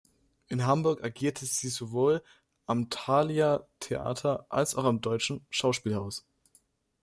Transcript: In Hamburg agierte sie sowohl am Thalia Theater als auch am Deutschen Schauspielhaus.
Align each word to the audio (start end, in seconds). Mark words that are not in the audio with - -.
In 0.47 0.65
Hamburg 0.65 1.03
agierte 1.03 1.45
sie 1.45 1.69
sowohl 1.69 2.23
am 2.65 2.89
Thalia 2.89 3.67
Theater 3.79 4.47
als 4.49 4.73
auch 4.73 4.85
am 4.85 4.99
Deutschen 4.99 5.45
Schauspielhaus. 5.51 6.25